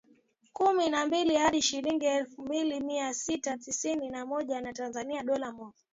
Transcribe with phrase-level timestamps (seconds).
[0.53, 5.51] kumi na mbili hadi shilingi elfu mbili mia sita sitini na moja za Tanzania dola
[5.51, 5.77] moja